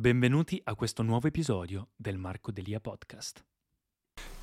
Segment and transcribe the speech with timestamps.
[0.00, 3.44] Benvenuti a questo nuovo episodio del Marco Delia Podcast.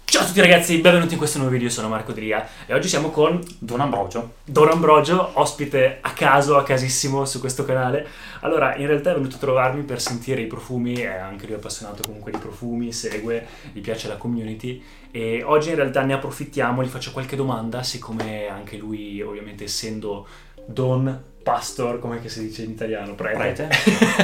[0.06, 3.10] Ciao a tutti ragazzi, benvenuti in questo nuovo video, sono Marco Delia e oggi siamo
[3.10, 4.36] con Don Ambrogio.
[4.46, 8.08] Don Ambrogio, ospite a caso, a casissimo su questo canale.
[8.42, 12.04] Allora, in realtà è venuto a trovarmi per sentire i profumi, è anche lui appassionato
[12.06, 16.88] comunque di profumi, segue, gli piace la community e oggi in realtà ne approfittiamo, gli
[16.88, 20.28] faccio qualche domanda, siccome anche lui ovviamente essendo
[20.68, 23.16] Don Pastor, come si dice in italiano?
[23.16, 23.68] Prete.
[23.68, 23.70] Prete.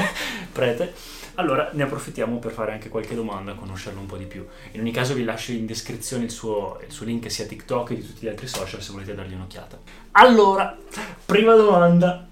[0.52, 0.94] Prete.
[1.36, 4.46] Allora ne approfittiamo per fare anche qualche domanda, conoscerlo un po' di più.
[4.72, 7.96] In ogni caso vi lascio in descrizione il suo, il suo link sia TikTok che
[7.96, 9.80] di tutti gli altri social se volete dargli un'occhiata.
[10.12, 10.78] Allora,
[11.26, 12.28] prima domanda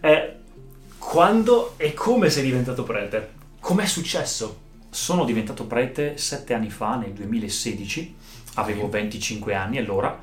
[0.00, 0.36] è
[0.98, 3.32] quando e come sei diventato prete?
[3.60, 4.62] Com'è successo?
[4.90, 8.16] Sono diventato prete sette anni fa, nel 2016,
[8.54, 10.18] avevo 25 anni allora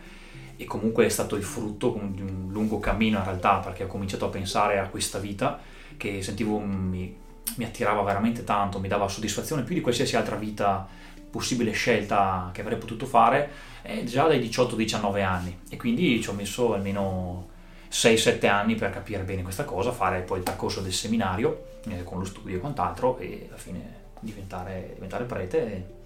[0.62, 4.26] e comunque è stato il frutto di un lungo cammino in realtà perché ho cominciato
[4.26, 5.60] a pensare a questa vita
[5.98, 7.16] che sentivo mi,
[7.56, 10.88] mi attirava veramente tanto, mi dava soddisfazione più di qualsiasi altra vita
[11.32, 13.50] possibile scelta che avrei potuto fare
[13.82, 17.50] eh, già dai 18-19 anni e quindi ci ho messo almeno
[17.92, 22.20] 6-7 anni per capire bene questa cosa, fare poi il percorso del seminario eh, con
[22.20, 26.00] lo studio e quant'altro e alla fine diventare, diventare prete.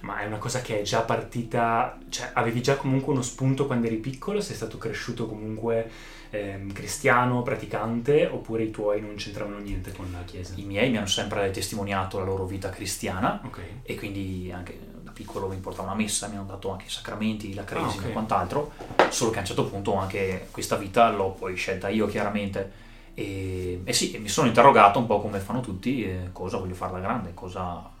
[0.00, 3.86] Ma è una cosa che è già partita, cioè avevi già comunque uno spunto quando
[3.86, 5.90] eri piccolo, sei stato cresciuto comunque
[6.30, 10.54] ehm, cristiano, praticante, oppure i tuoi non c'entravano niente con la Chiesa?
[10.56, 13.60] I miei mi hanno sempre testimoniato la loro vita cristiana Ok.
[13.82, 17.52] e quindi anche da piccolo mi portavo una messa, mi hanno dato anche i sacramenti,
[17.52, 18.04] la cresima Ah, ok.
[18.08, 18.72] e quant'altro,
[19.10, 22.72] solo che a un certo punto anche questa vita l'ho poi scelta io chiaramente
[23.14, 26.92] e, e sì, mi sono interrogato un po' come fanno tutti, eh, cosa voglio fare
[26.92, 27.98] da grande, cosa...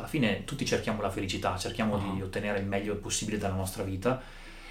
[0.00, 2.24] Alla fine tutti cerchiamo la felicità, cerchiamo di Ah.
[2.24, 4.20] ottenere il meglio possibile dalla nostra vita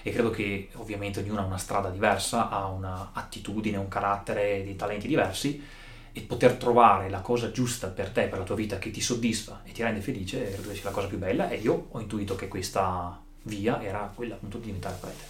[0.01, 5.07] e credo che ovviamente ognuno ha una strada diversa, ha un'attitudine, un carattere, dei talenti
[5.07, 5.63] diversi
[6.11, 9.61] e poter trovare la cosa giusta per te, per la tua vita, che ti soddisfa
[9.63, 12.47] e ti rende felice, credo sia la cosa più bella e io ho intuito che
[12.47, 15.23] questa via era quella appunto di diventare prete.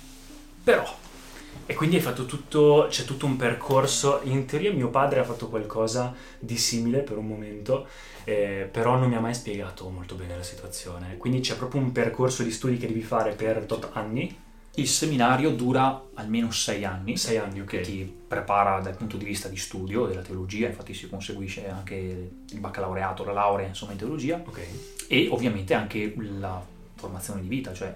[0.63, 0.97] Però,
[1.65, 5.49] e quindi hai fatto tutto, c'è tutto un percorso, in teoria mio padre ha fatto
[5.49, 7.87] qualcosa di simile per un momento,
[8.23, 11.91] eh, però non mi ha mai spiegato molto bene la situazione, quindi c'è proprio un
[11.91, 14.35] percorso di studi che devi fare per tot anni,
[14.75, 17.83] Il seminario dura almeno sei anni, sei anni, che ok?
[17.83, 22.59] ti prepara dal punto di vista di studio della teologia, infatti si conseguisce anche il
[22.59, 24.41] baccalaureato, la laurea insomma in teologia.
[24.45, 24.59] Ok,
[25.07, 26.63] e ovviamente anche la
[26.95, 27.93] formazione di vita, cioè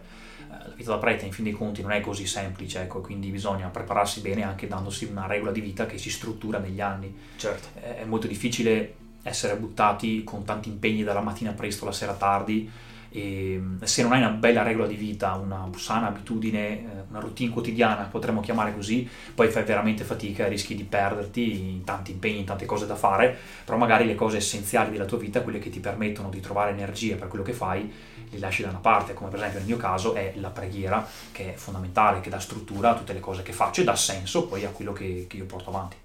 [0.68, 3.68] la vita da prete in fin dei conti non è così semplice, ecco, quindi bisogna
[3.68, 7.16] prepararsi bene anche dandosi una regola di vita che si struttura negli anni.
[7.38, 7.80] certo.
[7.80, 12.70] Eh, È molto difficile essere buttati con tanti impegni dalla mattina presto alla sera tardi
[13.16, 17.20] e mm, se non hai una bella regola di vita, una sana abitudine, eh, una
[17.20, 22.12] routine quotidiana, potremmo chiamare così, poi fai veramente fatica e rischi di perderti in tanti
[22.12, 25.60] impegni, in tante cose da fare, però magari le cose essenziali della tua vita, quelle
[25.60, 27.92] che ti permettono di trovare energia per quello che fai,
[28.34, 31.54] li lasci da una parte, come per esempio nel mio caso è la preghiera, che
[31.54, 34.66] è fondamentale, che dà struttura a tutte le cose che faccio e dà senso poi
[34.66, 35.98] a quello che, che io porto avanti.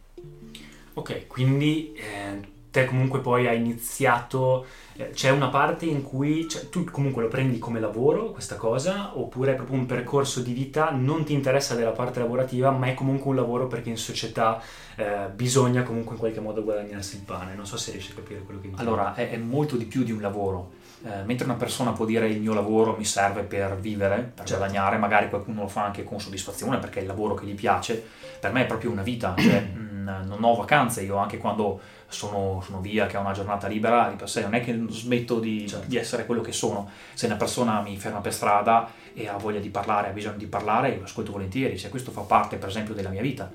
[0.94, 6.68] Ok, quindi eh, te comunque poi hai iniziato, eh, c'è una parte in cui cioè,
[6.68, 10.90] tu comunque lo prendi come lavoro questa cosa, oppure è proprio un percorso di vita,
[10.90, 14.60] non ti interessa della parte lavorativa, ma è comunque un lavoro perché in società
[14.96, 17.54] eh, bisogna comunque in qualche modo guadagnarsi il pane.
[17.54, 18.90] Non so se riesci a capire quello che intendo.
[18.90, 20.72] Allora, è, è molto di più di un lavoro.
[21.04, 24.56] Eh, mentre una persona può dire il mio lavoro mi serve per vivere, per Certo.
[24.56, 28.02] guadagnare, magari qualcuno lo fa anche con soddisfazione perché è il lavoro che gli piace,
[28.40, 32.62] per me è proprio una vita, cioè, mh, non ho vacanze, io anche quando sono,
[32.64, 35.68] sono via, che ho una giornata libera, di per sé non è che smetto di,
[35.68, 35.86] Certo.
[35.86, 36.90] di essere quello che sono.
[37.14, 40.46] Se una persona mi ferma per strada e ha voglia di parlare, ha bisogno di
[40.46, 43.50] parlare, io lo ascolto volentieri, cioè, questo fa parte per esempio della mia vita.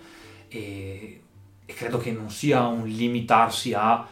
[0.48, 1.22] E,
[1.66, 4.06] e credo che non sia un limitarsi a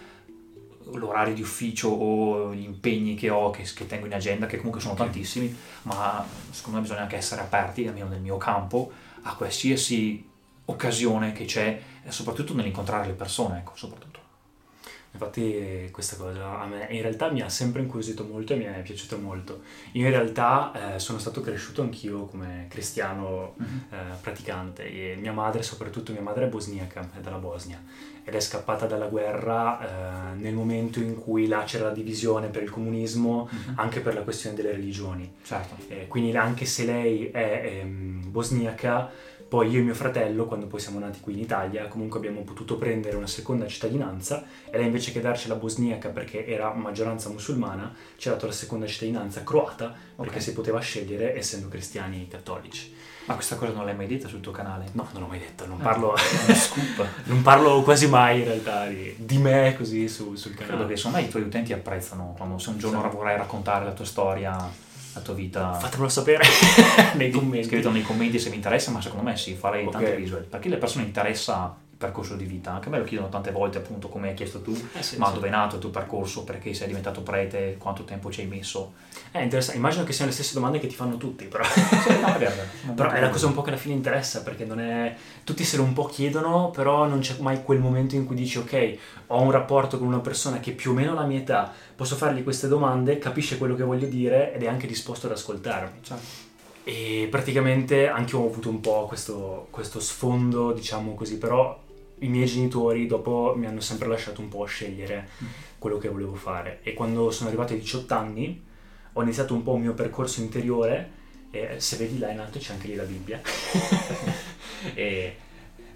[0.93, 4.81] l'orario di ufficio o gli impegni che ho, che, che tengo in agenda, che comunque
[4.81, 4.99] sono Ok.
[4.99, 8.91] tantissimi, ma secondo me bisogna anche essere aperti, almeno nel mio campo,
[9.21, 10.27] a qualsiasi
[10.65, 14.10] occasione che c'è, soprattutto nell'incontrare le persone, ecco, soprattutto.
[15.13, 18.81] Infatti questa cosa a me in realtà mi ha sempre incuriosito molto e mi è
[18.81, 19.61] piaciuta molto.
[19.93, 23.83] Io in realtà eh, sono stato cresciuto anch'io come cristiano Mhm.
[23.91, 27.81] eh, praticante e mia madre, soprattutto mia madre è bosniaca, è dalla Bosnia
[28.23, 32.61] ed è scappata dalla guerra eh, nel momento in cui là c'era la divisione per
[32.63, 33.73] il comunismo Mhm.
[33.77, 35.29] anche per la questione delle religioni.
[35.43, 35.75] Certo.
[35.89, 39.09] Eh, quindi anche se lei è ehm, bosniaca,
[39.51, 42.77] poi io e mio fratello, quando poi siamo nati qui in Italia, comunque abbiamo potuto
[42.77, 47.93] prendere una seconda cittadinanza e lei invece che darci la bosniaca perché era maggioranza musulmana,
[48.15, 50.41] ci ha dato la seconda cittadinanza croata perché Ok.
[50.41, 52.95] si poteva scegliere essendo cristiani cattolici.
[53.25, 54.85] Ma questa cosa non l'hai mai detta sul tuo canale?
[54.93, 56.15] No, non l'ho mai detto, non Ah, parlo,
[56.55, 57.05] scoop.
[57.25, 60.87] non parlo quasi mai in realtà di, di me così su- sul Credo canale.
[60.87, 63.15] che insomma i tuoi utenti apprezzano quando se un giorno Sì.
[63.17, 64.55] vorrai raccontare la tua storia,
[65.13, 65.73] la tua vita.
[65.73, 66.43] Fatemelo sapere
[67.15, 67.67] nei commenti.
[67.67, 69.91] Scrivetelo nei commenti se vi interessa, ma secondo me sì, farei Ok.
[69.91, 70.43] tante visual.
[70.43, 72.73] Perché le persone interessa percorso di vita.
[72.73, 75.27] Anche a me lo chiedono tante volte, appunto, come hai chiesto tu, Eh sì, ma
[75.27, 75.35] sì.
[75.35, 78.93] dove è nato il tuo percorso, perché sei diventato prete, quanto tempo ci hai messo.
[79.29, 81.63] È interessante, immagino che siano le stesse domande che ti fanno tutti, però.
[81.63, 82.53] Sì, no, è vero.
[82.95, 85.15] Però è la cosa un po' che alla fine interessa, perché non è...
[85.43, 88.57] Tutti se lo un po' chiedono, però non c'è mai quel momento in cui dici
[88.57, 91.71] ok, ho un rapporto con una persona che più o meno ha la mia età,
[91.95, 95.99] posso fargli queste domande, capisce quello che voglio dire ed è anche disposto ad ascoltarmi.
[96.01, 96.49] Certo.
[96.83, 101.79] E praticamente anche io ho avuto un po' questo, questo sfondo, diciamo così, però
[102.21, 105.29] i miei genitori dopo mi hanno sempre lasciato un po' scegliere
[105.77, 106.79] quello che volevo fare.
[106.83, 108.63] E quando sono arrivato ai 18 anni
[109.13, 111.19] ho iniziato un po' un mio percorso interiore
[111.51, 113.41] e se vedi là in alto c'è anche lì la Bibbia.
[114.93, 115.35] e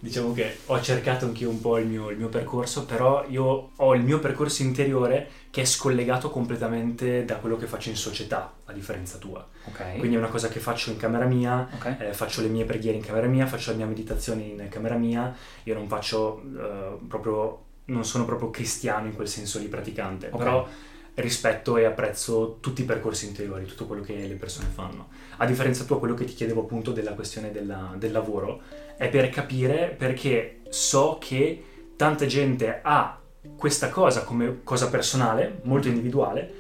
[0.06, 3.96] diciamo che ho cercato anch'io un po' il mio, il mio percorso, però io ho
[3.96, 8.72] il mio percorso interiore che è scollegato completamente da quello che faccio in società, a
[8.72, 9.46] differenza tua.
[9.64, 9.98] Ok.
[9.98, 11.96] Quindi è una cosa che faccio in camera mia, Ok.
[12.00, 15.36] eh, faccio le mie preghiere in camera mia, faccio la mia meditazione in camera mia,
[15.64, 20.38] io non faccio eh, proprio, non sono proprio cristiano in quel senso lì praticante, Ok.
[20.38, 20.68] però
[21.16, 25.08] rispetto e apprezzo tutti i percorsi interiori, tutto quello che le persone fanno.
[25.38, 28.62] A differenza tua, quello che ti chiedevo appunto della questione della- del lavoro,
[28.98, 31.64] è per capire perché so che
[31.96, 33.20] tanta gente ha
[33.58, 36.54] questa cosa come cosa personale, molto individuale,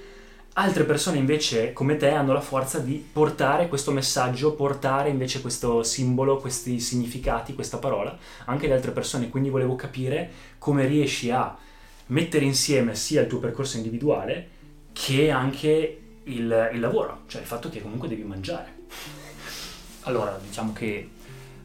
[0.54, 5.84] altre persone invece come te hanno la forza di portare questo messaggio, portare invece questo
[5.84, 9.30] simbolo, questi significati, questa parola anche alle altre persone.
[9.30, 11.57] Quindi volevo capire come riesci a
[12.07, 14.50] mettere insieme sia il tuo percorso individuale
[14.94, 18.74] che anche il, il lavoro, cioè il fatto che comunque devi mangiare.
[20.02, 21.10] Allora, diciamo che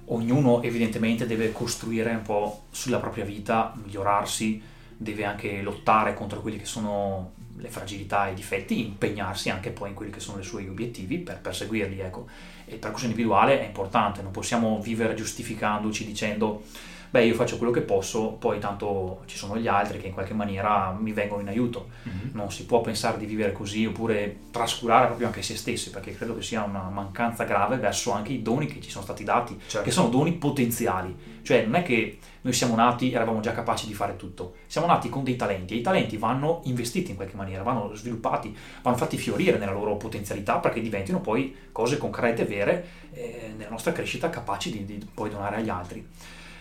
[0.07, 4.61] ognuno evidentemente deve costruire un po' sulla propria vita, migliorarsi,
[4.97, 9.91] deve anche lottare contro quelli che sono le fragilità e i difetti, impegnarsi anche poi
[9.91, 12.27] in quelli che sono i suoi obiettivi per perseguirli, ecco.
[12.67, 16.63] Il percorso individuale è importante, non possiamo vivere giustificandoci dicendo
[17.11, 20.35] beh io faccio quello che posso, poi tanto ci sono gli altri che in qualche
[20.35, 21.89] maniera mi vengono in aiuto.
[22.33, 26.35] Non si può pensare di vivere così oppure trascurare proprio anche se stessi, perché credo
[26.37, 29.83] che sia una mancanza grave verso anche i doni che ci sono stati dati, Certo.
[29.83, 31.39] che sono doni potenziali.
[31.43, 34.87] Cioè non è che noi siamo nati e eravamo già capaci di fare tutto, siamo
[34.87, 38.97] nati con dei talenti e i talenti vanno investiti in qualche maniera, vanno sviluppati, vanno
[38.97, 44.31] fatti fiorire nella loro potenzialità perché diventino poi cose concrete, vere, eh, nella nostra crescita,
[44.31, 46.07] capaci di, di poi donare agli altri.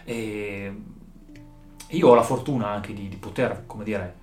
[0.10, 0.74] E
[1.92, 4.14] io ho la fortuna anche di, di poter, come dire,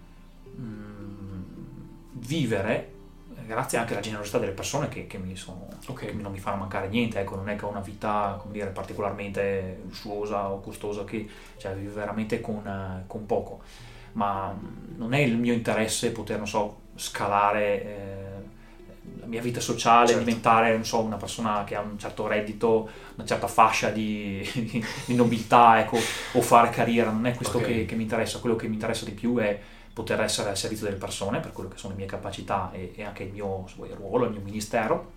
[0.56, 1.42] mh,
[2.12, 2.92] vivere
[3.36, 6.06] eh, grazie anche alla generosità delle persone che, che mi sono, Ok.
[6.06, 8.70] che non mi fanno mancare niente, ecco, non è che ho una vita, come dire,
[8.70, 13.60] particolarmente lussuosa o costosa, che cioè, vivo veramente con, eh, con poco,
[14.12, 14.52] ma
[14.96, 18.35] non è il mio interesse poter, non so, scalare eh,
[19.20, 20.24] la mia vita sociale, Certo.
[20.24, 24.48] diventare, non so, una persona che ha un certo reddito, una certa fascia di,
[25.06, 25.98] di nobiltà, ecco,
[26.32, 27.64] o fare carriera, non è questo Ok.
[27.64, 29.58] che, che mi interessa, quello che mi interessa di più è
[29.92, 33.02] poter essere al servizio delle persone per quello che sono le mie capacità e, e
[33.02, 35.12] anche il mio vuoi, ruolo, il mio ministero.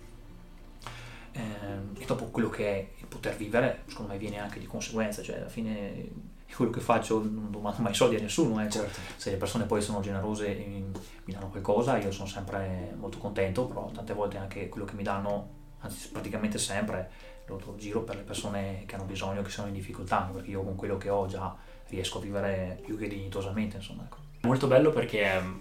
[1.32, 5.22] Ehm, e dopo quello che è il poter vivere, secondo me viene anche di conseguenza,
[5.22, 6.08] cioè alla fine
[6.54, 8.72] quello che faccio non domando mai soldi a nessuno, ecco.
[8.72, 9.00] Certo.
[9.16, 10.84] se le persone poi sono generose e
[11.24, 15.02] mi, danno qualcosa, io sono sempre molto contento, però tante volte anche quello che mi
[15.02, 15.48] danno,
[15.80, 17.10] anzi praticamente sempre,
[17.46, 20.76] lo, giro per le persone che hanno bisogno, che sono in difficoltà, perché io con
[20.76, 21.56] quello che ho già
[21.88, 24.04] riesco a vivere più che dignitosamente, insomma.
[24.04, 24.18] Ecco.
[24.42, 25.60] Molto bello perché ehm,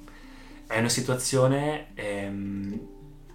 [0.68, 2.80] è una situazione ehm,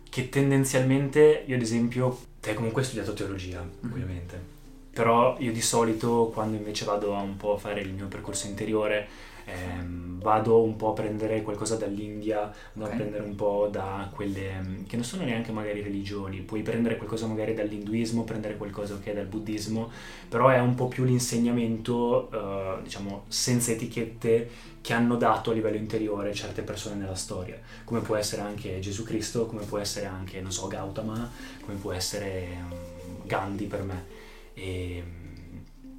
[0.09, 4.54] che tendenzialmente, io ad esempio, te comunque hai studiato teologia, ovviamente,
[4.95, 8.47] però io di solito quando invece vado a un po' a fare il mio percorso
[8.47, 9.09] interiore,
[9.47, 12.91] ehm, vado un po' a prendere qualcosa dall'India, vado Ok.
[12.91, 16.97] a prendere un po' da quelle mm, che non sono neanche magari religioni, puoi prendere
[16.97, 19.91] qualcosa magari dall'induismo, prendere qualcosa che è dal buddismo,
[20.29, 24.49] però è un po' più l'insegnamento, eh, diciamo, senza etichette
[24.81, 29.03] che hanno dato a livello interiore certe persone nella storia, come può essere anche Gesù
[29.05, 34.14] Cristo, come può essere anche, non so, Gautama, come può essere mm, Gandhi per me.
[34.55, 35.59] E mm,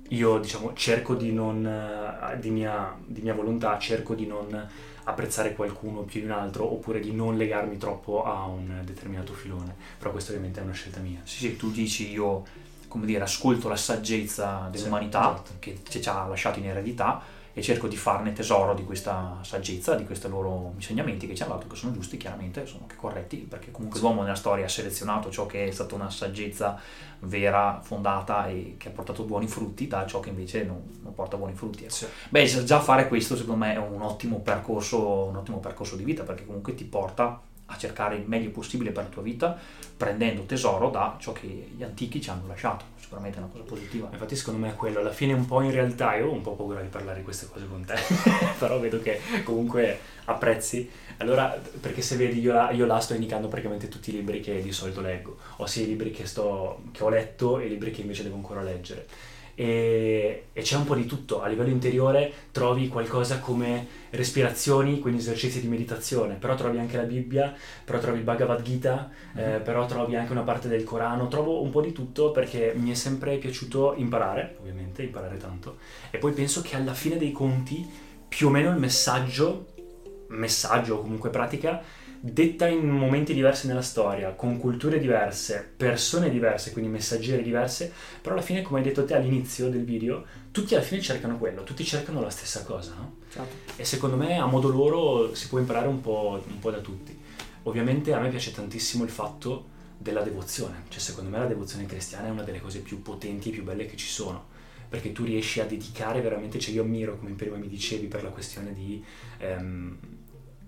[0.09, 4.67] io, diciamo, cerco di non, eh, di mia, di mia volontà, cerco di non
[5.07, 9.75] apprezzare qualcuno più di un altro oppure di non legarmi troppo a un determinato filone,
[9.97, 11.19] però questa ovviamente è una scelta mia.
[11.23, 12.43] Sì, sì, tu dici io,
[12.87, 15.51] come dire, ascolto la saggezza dell'umanità esatto.
[15.59, 17.21] che ci ha lasciato in eredità
[17.57, 21.53] e cerco di farne tesoro di questa saggezza, di questi loro insegnamenti che ci hanno
[21.53, 25.31] dato, che sono giusti, chiaramente, sono anche corretti, perché comunque l'uomo nella storia ha selezionato
[25.31, 26.77] ciò che è stata una saggezza
[27.19, 31.37] vera, fondata e che ha portato buoni frutti da ciò che invece non, non porta
[31.37, 31.85] buoni frutti.
[31.85, 32.07] ecco.
[32.27, 36.23] Beh, già fare questo secondo me è un ottimo percorso, un ottimo percorso di vita,
[36.23, 39.57] perché comunque ti porta a cercare il meglio possibile per la tua vita,
[39.97, 42.85] prendendo tesoro da ciò che gli antichi ci hanno lasciato.
[42.99, 44.09] Sicuramente è una cosa positiva.
[44.11, 46.53] Infatti secondo me è quello, alla fine un po' in realtà io ho un po'
[46.53, 47.95] paura di parlare di queste cose con te,
[48.59, 50.89] però vedo che comunque apprezzi.
[51.17, 54.61] Allora, perché se vedi io là, io là sto indicando praticamente tutti i libri che
[54.61, 58.01] di solito leggo, ossia i libri che, sto, che ho letto e i libri che
[58.01, 59.07] invece devo ancora leggere.
[59.55, 65.21] E, e c'è un po' di tutto, a livello interiore trovi qualcosa come respirazioni, quindi
[65.21, 69.85] esercizi di meditazione, però trovi anche la Bibbia, però trovi il Bhagavad Gita, eh, però
[69.85, 73.37] trovi anche una parte del Corano, trovo un po' di tutto perché mi è sempre
[73.37, 75.77] piaciuto imparare, ovviamente, imparare tanto,
[76.11, 77.87] e poi penso che alla fine dei conti
[78.27, 79.67] più o meno il messaggio,
[80.27, 81.81] messaggio o comunque pratica,
[82.31, 88.33] detta in momenti diversi nella storia, con culture diverse, persone diverse, quindi messaggeri diverse, però
[88.33, 91.85] alla fine, come hai detto te all'inizio del video, tutti alla fine cercano quello, tutti
[91.85, 93.17] cercano la stessa cosa, no?
[93.75, 97.15] E secondo me a modo loro si può imparare un po', un po' da tutti.
[97.63, 102.27] Ovviamente a me piace tantissimo il fatto della devozione, cioè secondo me la devozione cristiana
[102.27, 104.47] è una delle cose più potenti e più belle che ci sono,
[104.89, 108.29] perché tu riesci a dedicare veramente, cioè io ammiro come prima mi dicevi per la
[108.29, 109.03] questione di
[109.37, 109.97] ehm,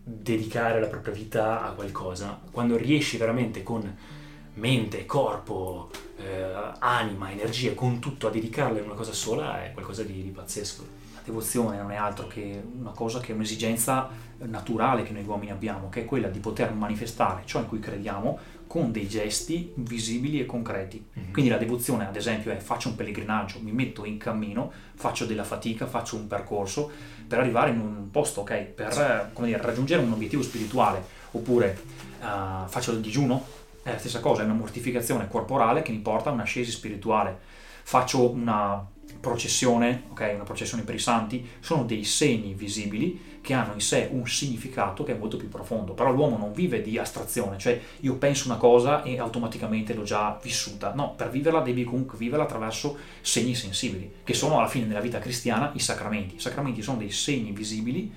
[0.09, 3.93] dedicare la propria vita a qualcosa, quando riesci veramente con
[4.53, 10.03] mente, corpo, eh, anima, energie, con tutto a dedicarla a una cosa sola è qualcosa
[10.03, 10.96] di, di pazzesco.
[11.27, 14.07] Devozione non è altro che una cosa che è un'esigenza
[14.37, 18.39] naturale che noi uomini abbiamo, che è quella di poter manifestare ciò in cui crediamo
[18.65, 21.05] con dei gesti visibili e concreti.
[21.11, 21.33] Mhm.
[21.33, 25.43] Quindi la devozione, ad esempio, è faccio un pellegrinaggio, mi metto in cammino, faccio della
[25.43, 26.89] fatica, faccio un percorso
[27.27, 28.61] per arrivare in un posto, ok?
[28.61, 31.03] Per come dire, raggiungere un obiettivo spirituale.
[31.31, 31.77] Oppure
[32.21, 33.45] eh, faccio il digiuno,
[33.83, 37.37] è la stessa cosa, è una mortificazione corporale che mi porta a un'ascesi spirituale.
[37.83, 40.31] Faccio una processione, ok?
[40.35, 45.03] Una processione per i santi, sono dei segni visibili che hanno in sé un significato
[45.03, 45.93] che è molto più profondo.
[45.93, 50.37] Però l'uomo non vive di astrazione, cioè io penso una cosa e automaticamente l'ho già
[50.41, 50.93] vissuta.
[50.93, 55.19] No, per viverla devi comunque viverla attraverso segni sensibili, che sono alla fine nella vita
[55.19, 56.35] cristiana i sacramenti.
[56.35, 58.11] I sacramenti sono dei segni visibili,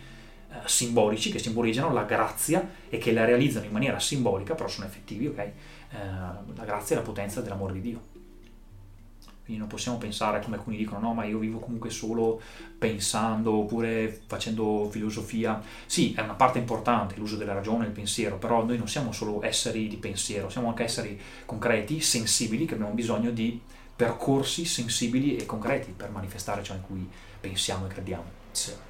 [0.51, 4.87] eh, simbolici, che simboleggiano la grazia e che la realizzano in maniera simbolica, però sono
[4.87, 5.39] effettivi, ok?
[5.39, 5.53] Eh,
[6.57, 8.10] la grazia e la potenza dell'amore di Dio.
[9.51, 12.41] Quindi non possiamo pensare come alcuni dicono, no, ma io vivo comunque solo
[12.79, 15.61] pensando oppure facendo filosofia.
[15.87, 19.43] Sì, è una parte importante l'uso della ragione, il pensiero, però noi non siamo solo
[19.43, 23.61] esseri di pensiero, siamo anche esseri concreti, sensibili, che abbiamo bisogno di
[23.97, 27.09] percorsi sensibili e concreti per manifestare ciò in cui
[27.41, 28.25] pensiamo e crediamo.
[28.53, 28.90] Sì.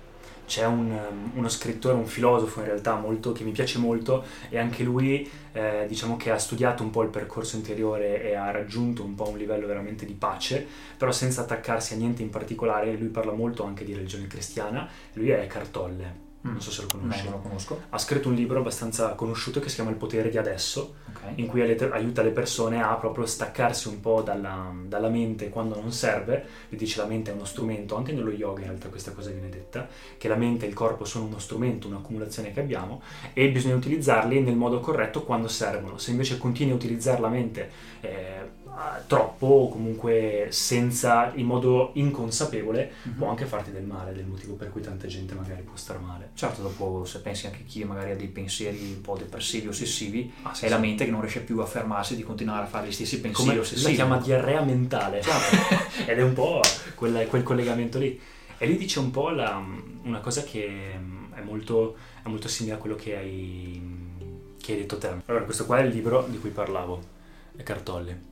[0.50, 4.58] C'è un, um, uno scrittore, un filosofo in realtà molto, che mi piace molto e
[4.58, 9.04] anche lui eh, diciamo che ha studiato un po' il percorso interiore e ha raggiunto
[9.04, 10.66] un po' un livello veramente di pace,
[10.96, 15.30] però senza attaccarsi a niente in particolare, lui parla molto anche di religione cristiana, lui
[15.30, 17.24] è Eckhart Tolle, non so se lo No, conosci.
[17.24, 17.80] non lo conosco.
[17.90, 21.20] Ha scritto un libro abbastanza conosciuto che si chiama Il potere di adesso, Ok.
[21.36, 25.92] in cui aiuta le persone a proprio staccarsi un po' dalla, dalla mente quando non
[25.92, 26.46] serve.
[26.68, 29.48] Lui dice la mente è uno strumento, anche nello yoga in realtà questa cosa viene
[29.50, 33.02] detta, che la mente e il corpo sono uno strumento, un'accumulazione che abbiamo
[33.34, 35.98] e bisogna utilizzarli nel modo corretto quando servono.
[35.98, 37.70] Se invece continui a utilizzare la mente
[38.00, 38.48] eh,
[39.06, 43.12] troppo o comunque senza, in modo inconsapevole, Mhm.
[43.14, 46.30] può anche farti del male, del motivo per cui tanta gente magari può star male.
[46.34, 50.32] Certo, dopo se pensi anche a chi magari ha dei pensieri un po' depressivi, ossessivi,
[50.42, 50.82] Ah, sì, è la sì.
[50.82, 53.54] mente che non riesce più a fermarsi di continuare a fare gli stessi pensieri come
[53.56, 53.94] la ossessivi.
[53.94, 56.04] chiama diarrea mentale Certo.
[56.10, 56.60] ed è un po'
[56.94, 58.18] quel, quel collegamento lì
[58.58, 59.62] e lì dice un po' la-
[60.02, 63.82] una cosa che mm, è molto, è molto simile a quello che hai,
[64.60, 67.18] che hai detto te allora questo qua è il libro di cui parlavo
[67.56, 68.28] è Cartolle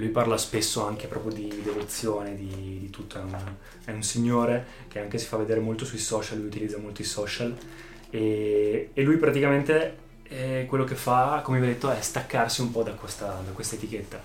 [0.00, 3.38] lui parla spesso anche proprio di devozione, di, di tutto, è un,
[3.84, 7.04] è un, signore che anche si fa vedere molto sui social, lui utilizza molto i
[7.04, 7.56] social
[8.10, 10.08] e, e lui praticamente
[10.66, 13.74] quello che fa, come vi ho detto, è staccarsi un po' da questa, da questa
[13.74, 14.22] etichetta.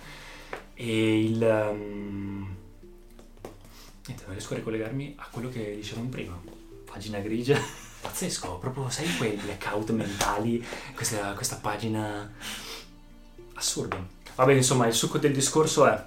[0.75, 1.41] E il...
[1.41, 2.55] Um,
[4.05, 6.39] niente, non riesco a ricollegarmi a quello che dicevamo prima.
[6.85, 7.59] Pagina grigia.
[8.01, 10.63] Pazzesco, proprio sai quei blackout mentali,
[10.93, 12.31] questa, questa pagina
[13.55, 14.14] assurda.
[14.35, 16.05] Va bene, insomma, il succo del discorso è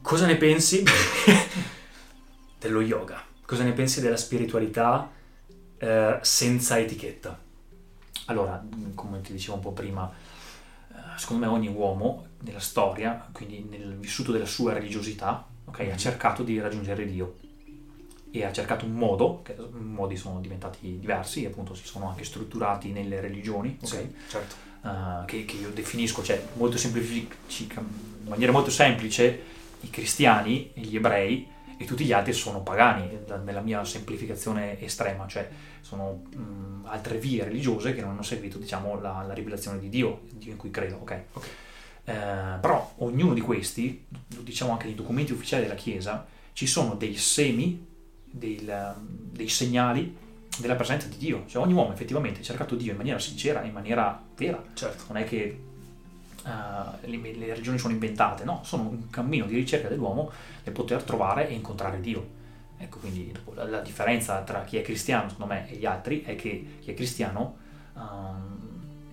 [0.00, 0.84] cosa ne pensi
[2.60, 3.20] dello yoga?
[3.44, 5.10] Cosa ne pensi della spiritualità
[5.76, 7.36] eh, senza etichetta?
[8.26, 10.08] Allora, come ti dicevo un po' prima,
[10.88, 15.88] eh, secondo me ogni uomo nella storia, quindi nel vissuto della sua religiosità, okay, ha
[15.88, 15.98] mm-hmm.
[15.98, 17.38] cercato di raggiungere Dio
[18.30, 22.22] e ha cercato un modo, che i modi sono diventati diversi, appunto si sono anche
[22.22, 24.00] strutturati nelle religioni, okay?
[24.00, 24.54] sì, certo.
[24.82, 27.28] Uh, che, che, io definisco, cioè molto semplici,
[27.58, 29.42] in maniera molto semplice,
[29.80, 35.48] i cristiani, gli ebrei e tutti gli altri sono pagani, nella mia semplificazione estrema, cioè
[35.80, 40.22] sono mh, altre vie religiose che non hanno seguito diciamo, la, la rivelazione di Dio,
[40.30, 41.20] Dio in cui credo, ok?
[41.32, 41.50] okay.
[42.04, 46.94] Eh, però ognuno di questi, lo diciamo anche nei documenti ufficiali della Chiesa, ci sono
[46.94, 47.84] dei semi
[48.24, 50.16] del, dei segnali
[50.60, 51.44] della presenza di Dio.
[51.46, 54.62] Cioè ogni uomo effettivamente ha cercato Dio in maniera sincera, in maniera vera.
[54.74, 55.04] Certo.
[55.08, 55.60] Non è che
[56.44, 56.48] uh,
[57.06, 60.30] le, le religioni sono inventate, no, sono un cammino di ricerca dell'uomo
[60.62, 62.34] per poter trovare e incontrare Dio.
[62.78, 66.36] Ecco, quindi la, la differenza tra chi è cristiano, secondo me, e gli altri è
[66.36, 67.56] che chi è cristiano
[67.94, 68.64] um,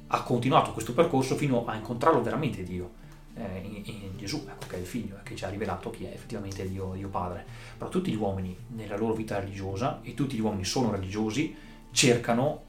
[0.07, 3.01] ha continuato questo percorso fino a incontrarlo veramente Dio
[3.35, 6.11] eh, in, in, Gesù, ecco, che è il figlio, che ci ha rivelato chi è
[6.13, 7.45] effettivamente Dio, Dio Padre.
[7.77, 11.55] Però tutti gli uomini nella loro vita religiosa, e tutti gli uomini sono religiosi,
[11.91, 12.63] cercano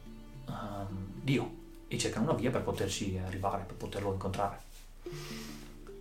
[0.46, 0.86] um,
[1.22, 4.58] Dio e cercano una via per poterci arrivare, per poterlo incontrare.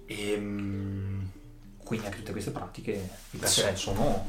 [0.06, 1.30] E, um,
[1.84, 4.26] quindi anche tutte queste pratiche di per sé sono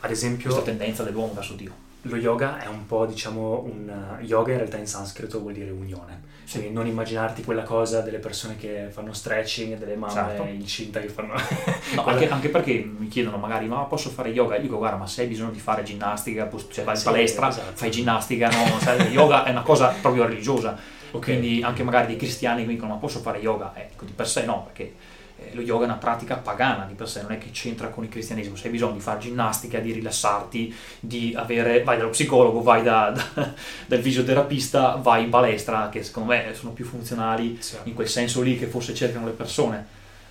[0.00, 4.52] ad esempio questa tendenza dell'uomo verso Dio lo yoga è un po', diciamo, un yoga
[4.52, 6.34] in realtà in sanscrito vuol dire unione.
[6.48, 10.44] Quindi non immaginarti quella cosa delle persone che fanno stretching, delle mamme certo.
[10.44, 11.34] incinta che fanno...
[11.94, 14.54] no, anche, anche, perché mi chiedono magari, ma posso fare yoga?
[14.54, 17.48] E dico, guarda, ma se hai bisogno di fare ginnastica, cioè vai in sì, palestra,
[17.48, 17.72] esatto.
[17.74, 18.78] fai ginnastica, no?
[18.78, 20.78] Sai, yoga è una cosa proprio religiosa.
[21.10, 21.38] Okay.
[21.38, 23.72] Quindi anche magari dei cristiani mi dicono, ma posso fare yoga?
[23.74, 24.94] Ecco, di per sé no, perché
[25.38, 28.04] eh, lo yoga è una pratica pagana di per sé, non è che c'entra con
[28.04, 32.62] il cristianesimo, se hai bisogno di fare ginnastica, di rilassarti, di avere, vai dallo psicologo,
[32.62, 33.52] vai da, da,
[33.86, 37.76] dal fisioterapista, vai in palestra, che secondo me sono più funzionali sì.
[37.84, 39.86] in quel senso lì che forse cercano le persone,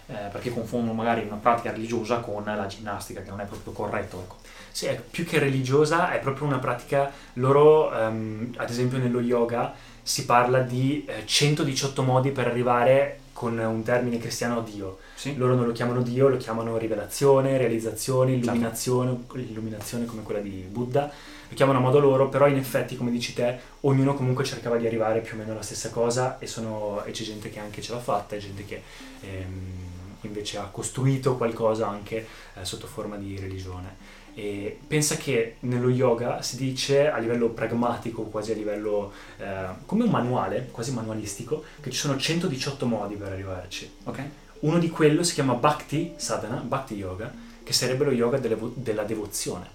[0.08, 4.20] eh, perché confondono magari una pratica religiosa con la ginnastica, che non è proprio corretto.
[4.20, 4.36] Ecco.
[4.72, 10.26] Sì, più che religiosa, è proprio una pratica, loro, um, ad esempio nello yoga, si
[10.26, 15.00] parla di eh, 118 modi per arrivare con un termine cristiano Dio.
[15.14, 15.36] Sì.
[15.36, 18.46] Loro non lo chiamano Dio, lo chiamano rivelazione, realizzazione, certo.
[18.46, 21.12] illuminazione, illuminazione come quella di Buddha.
[21.50, 24.88] Lo chiamano a modo loro, però in effetti, come dici te, ognuno comunque cercava di
[24.88, 27.92] arrivare più o meno alla stessa cosa e, sono, e c'è gente che anche ce
[27.92, 28.82] l'ha fatta, e gente che
[29.20, 29.95] ehm,
[30.26, 34.24] invece ha costruito qualcosa anche eh, sotto forma di religione.
[34.34, 40.04] E pensa che nello yoga si dice a livello pragmatico, quasi a livello eh, come
[40.04, 43.90] un manuale, quasi manualistico, che ci sono 118 modi per arrivarci.
[44.04, 44.30] Okay.
[44.60, 47.34] Uno di quello si chiama Bhakti Sadhana, Bhakti Yoga,
[47.64, 49.70] che sarebbe lo yoga della devozione.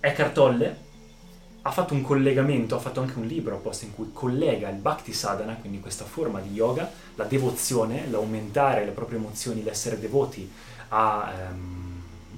[0.00, 0.83] Eckhart Tolle
[1.66, 5.14] ha fatto un collegamento, ha fatto anche un libro apposta in cui collega il Bhakti
[5.14, 10.50] Sadhana, quindi questa forma di yoga, la devozione, l'aumentare le proprie emozioni, l'essere devoti
[10.88, 11.32] a...
[11.50, 11.92] Um,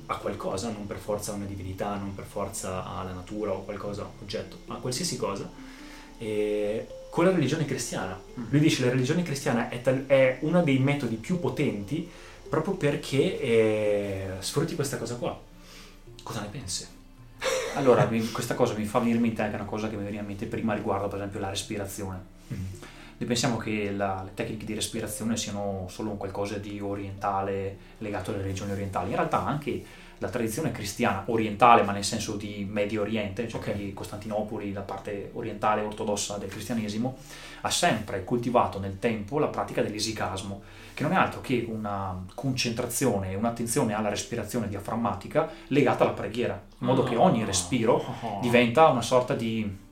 [0.09, 4.09] a qualcosa, non per forza a una divinità, non per forza alla natura o qualcosa,
[4.23, 5.51] oggetto, ma a qualsiasi cosa,
[6.19, 8.17] e con la religione cristiana.
[8.39, 8.45] Mm.
[8.51, 12.09] Lui dice che la religione cristiana è, tal- è uno dei metodi più potenti
[12.49, 15.37] proprio perché eh, sfrutti questa cosa qua.
[16.23, 16.87] Cosa ne pensi?
[17.77, 20.29] Allora, questa cosa mi fa venire in mente anche una cosa che mi veniva in
[20.29, 22.19] mente prima riguardo per esempio la respirazione.
[22.53, 22.65] Mm.
[23.19, 28.31] Noi pensiamo che la, le tecniche di respirazione siano solo un qualcosa di orientale legato
[28.31, 29.11] alle regioni orientali.
[29.11, 29.85] In realtà anche
[30.19, 33.75] la tradizione cristiana orientale, ma nel senso di Medio Oriente, cioè okay.
[33.77, 37.17] di Costantinopoli, la parte orientale ortodossa del cristianesimo,
[37.61, 40.63] ha sempre coltivato nel tempo la pratica dell'esicasmo,
[40.95, 46.61] che non è altro che una concentrazione e un'attenzione alla respirazione diaframmatica legata alla preghiera,
[46.79, 48.39] in modo che ogni respiro ah.
[48.41, 49.85] diventa una sorta di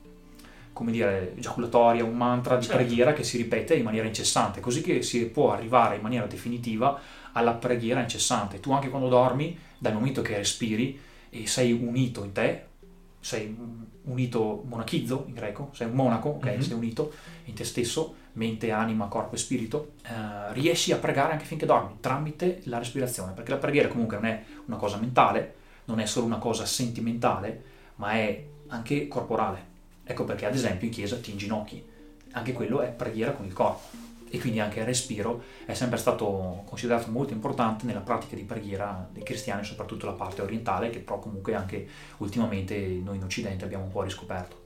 [0.75, 2.77] come dire, giaculatoria, un mantra di certo.
[2.77, 6.99] preghiera che si ripete in maniera incessante, così che si può arrivare in maniera definitiva
[7.35, 8.59] alla preghiera incessante.
[8.59, 12.65] Tu anche quando dormi, dal momento che respiri e sei unito in te,
[13.19, 13.55] sei
[14.03, 16.45] unito, monachizzo in greco, sei un monaco, ok?
[16.45, 16.61] Mhm.
[16.61, 17.13] Sei unito
[17.45, 21.97] in te stesso, mente, anima, corpo e spirito, eh, riesci a pregare anche finché dormi,
[21.99, 26.25] tramite la respirazione, perché la preghiera comunque non è una cosa mentale, non è solo
[26.25, 27.63] una cosa sentimentale,
[27.95, 29.73] ma è anche corporale.
[30.03, 31.83] Ecco perché ad esempio in chiesa ti inginocchi,
[32.31, 34.13] anche quello è preghiera con il corpo.
[34.29, 39.07] E quindi anche il respiro è sempre stato considerato molto importante nella pratica di preghiera
[39.11, 43.85] dei cristiani, soprattutto la parte orientale, che però comunque anche ultimamente noi in Occidente abbiamo
[43.85, 44.63] un po' riscoperto.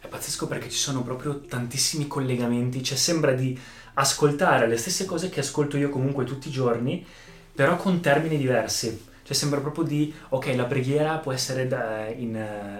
[0.00, 3.58] È pazzesco perché ci sono proprio tantissimi collegamenti, cioè sembra di
[3.94, 7.04] ascoltare le stesse cose che ascolto io comunque tutti i giorni,
[7.52, 9.08] però con termini diversi.
[9.30, 12.34] Cioè sembra proprio di, ok, la preghiera può essere da- in,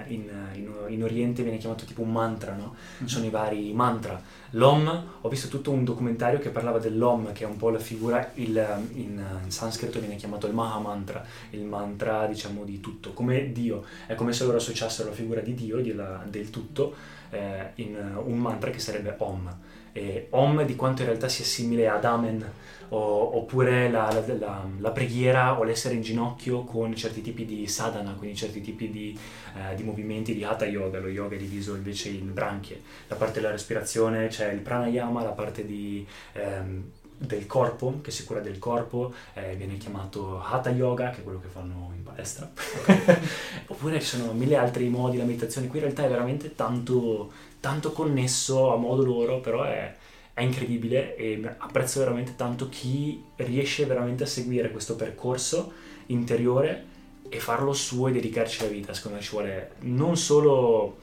[0.09, 2.75] in- in- in Oriente viene chiamato tipo un mantra, no?
[3.05, 4.21] Sono i vari mantra.
[4.55, 8.33] L'Om, ho visto tutto un documentario che parlava dell'Om, che è un po' la figura,
[8.35, 8.57] il,
[8.95, 13.85] in, in sanscrito viene chiamato il Maha Mantra, il mantra diciamo di tutto, come Dio.
[14.07, 16.95] È come se loro associassero la figura di Dio, della- del tutto,
[17.31, 19.57] eh, in un mantra che sarebbe Om.
[19.93, 22.45] E Om di quanto in realtà sia simile ad Amen,
[22.91, 27.67] o- oppure la, la- la- la preghiera o l'essere in ginocchio con certi tipi di
[27.67, 29.17] sadhana, quindi certi tipi di,
[29.57, 32.81] eh, di movimenti di Hatha Yoga, lo yoga è diviso invece in branchie.
[33.09, 36.83] La parte della respirazione c'è il pranayama, la parte di, ehm,
[37.23, 41.39] del corpo, che si cura del corpo, eh, viene chiamato Hatha Yoga, che è quello
[41.41, 42.51] che fanno in palestra.
[43.69, 47.93] Oppure ci sono mille altri modi, la meditazione, qui in realtà è veramente tanto, tanto
[47.93, 49.95] connesso a modo loro, però è,
[50.35, 55.73] è incredibile e apprezzo veramente tanto chi riesce veramente a seguire questo percorso
[56.07, 56.87] interiore
[57.29, 58.95] e farlo suo e dedicarci la vita.
[58.95, 60.99] Secondo me ci vuole non solo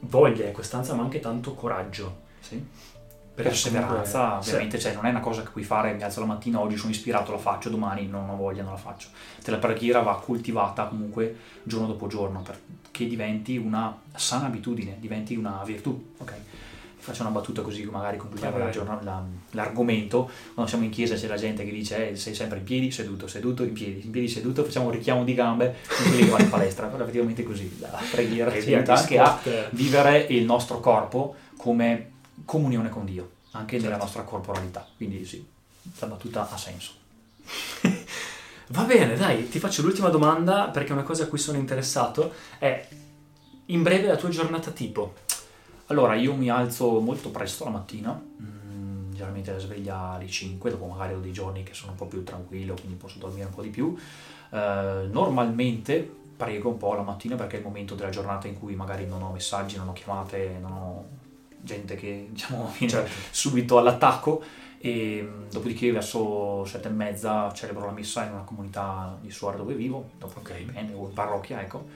[0.00, 2.20] voglia e costanza, ma anche tanto coraggio.
[2.40, 2.64] Sì.
[3.34, 6.60] Perseveranza, comunque- ovviamente, cioè, non è una cosa che puoi fare, mi alzo la mattina,
[6.60, 9.08] oggi sono ispirato, la faccio, domani non ho voglia, non la faccio.
[9.42, 15.34] Cioè, la preghiera va coltivata comunque giorno dopo giorno perché diventi una sana abitudine, diventi
[15.36, 16.32] una virtù, ok?
[17.02, 18.72] Faccio una battuta così, magari concludiamo la vai.
[18.72, 20.30] giorna- la- l'argomento.
[20.54, 23.26] Quando siamo in chiesa c'è la gente che dice eh, sei sempre in piedi, seduto,
[23.26, 26.44] seduto, in piedi, in piedi, seduto, facciamo un richiamo di gambe, come quelli che vanno
[26.44, 26.86] in palestra.
[26.86, 29.40] Però effettivamente così, la preghiera ci aiuta anche a
[29.70, 32.10] vivere il nostro corpo come
[32.44, 34.04] comunione con Dio, anche nella Certo.
[34.04, 34.86] nostra corporalità.
[34.96, 35.44] Quindi sì,
[35.98, 36.92] la battuta ha senso.
[38.68, 42.88] Va bene, dai, ti faccio l'ultima domanda perché una cosa a cui sono interessato è
[43.66, 45.14] in breve la tua giornata tipo.
[45.86, 50.86] Allora, io mi alzo molto presto la mattina, mm, generalmente la sveglia alle 5, dopo
[50.86, 53.62] magari ho dei giorni che sono un po' più tranquillo, quindi posso dormire un po'
[53.62, 53.94] di più.
[54.50, 58.74] Eh, normalmente prego un po' la mattina perché è il momento della giornata in cui
[58.74, 61.06] magari non ho messaggi, non ho chiamate, non ho
[61.62, 63.10] gente che diciamo viene Certo.
[63.30, 64.42] subito all'attacco
[64.78, 69.74] e dopodiché verso sette e mezza celebro la messa in una comunità di Suara dove
[69.74, 70.56] vivo, dopo Ok.
[70.58, 71.86] dipende, o in parrocchia, ecco.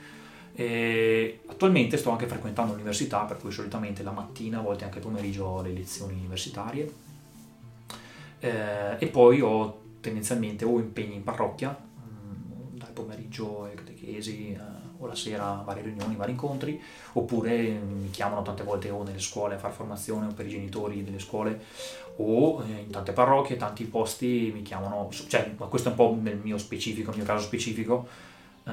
[0.55, 5.43] E attualmente sto anche frequentando l'università, per cui solitamente la mattina, a volte anche pomeriggio
[5.45, 6.91] ho le lezioni universitarie.
[8.39, 11.77] Eh, e poi ho tendenzialmente o impegni in parrocchia,
[13.01, 14.59] pomeriggio ai catechesi, eh,
[14.99, 16.81] o la sera varie riunioni, vari incontri,
[17.13, 21.03] oppure mi chiamano tante volte o nelle scuole a fare formazione o per i genitori
[21.03, 21.61] delle scuole
[22.17, 26.17] o eh, in tante parrocchie, tanti posti mi chiamano, cioè ma questo è un po'
[26.19, 28.07] nel mio specifico, nel mio caso specifico,
[28.63, 28.71] eh,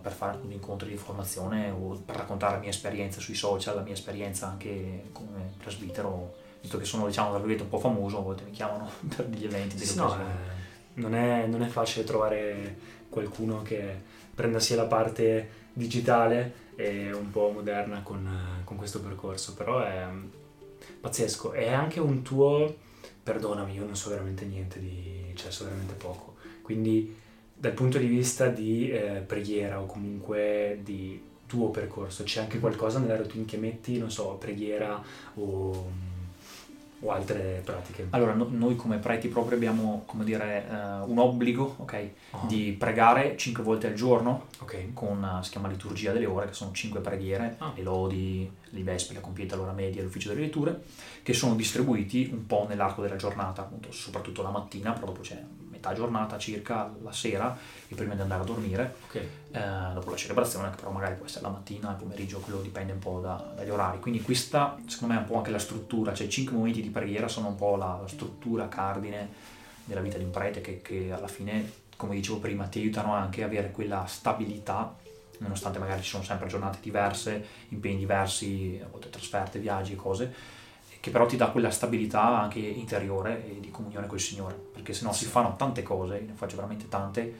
[0.00, 3.82] per fare alcuni incontri di formazione o per raccontare la mia esperienza sui social, la
[3.82, 8.22] mia esperienza anche come presbitero, visto che sono diciamo tra virgolette un po' famoso, a
[8.22, 10.54] volte mi chiamano per degli eventi, Sì, no, eh,
[10.94, 13.98] non, è, non è facile trovare qualcuno che
[14.34, 19.80] prenda sia la parte digitale e un po' moderna con, eh, con questo percorso, però
[19.80, 20.24] è mm,
[21.00, 21.52] pazzesco.
[21.52, 22.76] È anche un tuo,
[23.22, 27.16] perdonami, io non so veramente niente di, cioè so veramente poco, quindi
[27.54, 32.98] dal punto di vista di eh, preghiera o comunque di tuo percorso, c'è anche qualcosa
[32.98, 35.02] nella routine che metti, non so, preghiera
[35.36, 35.90] o,
[37.06, 38.08] o altre pratiche?
[38.10, 42.74] Allora, no- noi come preti proprio abbiamo, come dire, eh, un obbligo, ok, Ah, di
[42.78, 44.92] pregare cinque volte al giorno ok.
[44.92, 47.72] con, eh, si chiama liturgia delle ore, che sono cinque preghiere, Ah.
[47.74, 50.82] le lodi, le vespe, la compieta, l'ora media, l'ufficio delle letture,
[51.22, 55.40] che sono distribuiti un po' nell'arco della giornata, appunto, soprattutto la mattina, però dopo c'è
[55.86, 57.56] metà giornata circa, la sera,
[57.88, 59.14] e prima di andare a dormire, Ok.
[59.16, 59.60] eh,
[59.94, 62.98] dopo la celebrazione, che però magari può essere la mattina, il pomeriggio, quello dipende un
[62.98, 64.00] po' da- dagli orari.
[64.00, 66.90] Quindi questa, secondo me, è un po' anche la struttura, cioè i cinque momenti di
[66.90, 71.12] preghiera sono un po' la, la struttura cardine della vita di un prete che, che
[71.12, 74.94] alla fine, come dicevo prima, ti aiutano anche a avere quella stabilità,
[75.38, 80.34] nonostante magari ci sono sempre giornate diverse, impegni diversi, a volte trasferte, viaggi e cose,
[81.06, 85.04] che però ti dà quella stabilità anche interiore e di comunione col Signore, perché se
[85.04, 87.34] no si fanno tante cose, ne faccio veramente tante,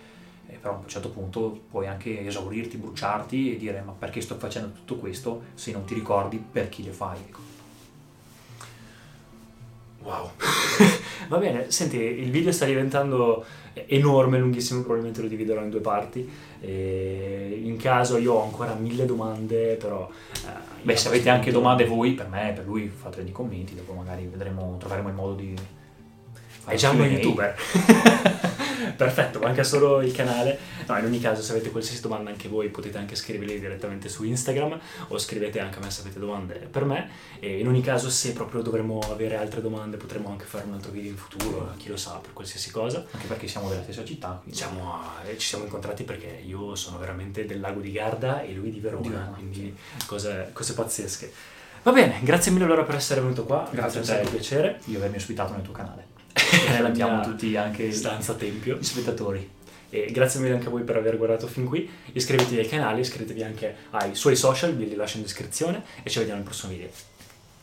[0.46, 4.36] eh, però a un certo punto puoi anche esaurirti, bruciarti e dire ma perché sto
[4.36, 7.18] facendo tutto questo se non ti ricordi per chi le fai.
[7.18, 7.40] Ecco.
[10.02, 10.30] Wow.
[11.28, 13.44] Va bene, senti, il video sta diventando
[13.86, 16.28] enorme, lunghissimo, probabilmente lo dividerò in due parti.
[16.60, 20.08] E in caso io ho ancora mille domande, però...
[20.34, 23.92] Eh, Beh, se avete anche domande voi, per me, per lui, fatele nei commenti, dopo
[23.92, 25.54] magari vedremo, troveremo il modo di...
[26.64, 27.54] È già uno youtuber.
[28.96, 30.58] Perfetto, manca solo il canale.
[30.86, 34.24] No, in ogni caso, se avete qualsiasi domanda anche voi, potete anche scriverli direttamente su
[34.24, 37.10] Instagram o scrivete anche a me se avete domande per me.
[37.40, 40.90] E in ogni caso, se proprio dovremmo avere altre domande, potremo anche fare un altro
[40.90, 43.04] video in futuro, chi lo sa, per qualsiasi cosa.
[43.10, 44.42] Anche perché siamo della stessa città.
[44.50, 48.70] Siamo, eh, ci siamo incontrati perché io sono veramente del lago di Garda e lui
[48.70, 51.32] di Verona, di Verona quindi cose, cose pazzesche.
[51.82, 54.80] Va bene, grazie mille allora per essere venuto qua, grazie a te, un piacere.
[54.84, 56.15] Di avermi ospitato nel tuo canale.
[56.46, 59.50] Salutiamo tutti anche stanza tempio gli spettatori
[59.90, 63.42] e grazie mille anche a voi per aver guardato fin qui iscrivetevi ai canali iscrivetevi
[63.42, 67.14] anche ai suoi social vi li lascio in descrizione e ci vediamo nel prossimo video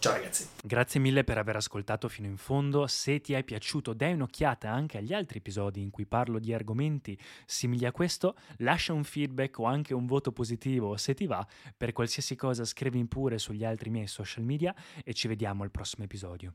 [0.03, 0.49] Ciao ragazzi.
[0.61, 2.87] Grazie mille per aver ascoltato fino in fondo.
[2.87, 7.17] Se ti è piaciuto, dai un'occhiata anche agli altri episodi in cui parlo di argomenti
[7.45, 8.35] simili a questo.
[8.57, 11.47] Lascia un feedback o anche un voto positivo se ti va.
[11.77, 16.03] Per qualsiasi cosa scrivi pure sugli altri miei social media e ci vediamo al prossimo
[16.03, 16.53] episodio.